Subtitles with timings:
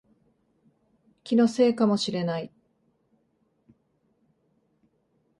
[1.23, 2.51] 気のせいかもしれない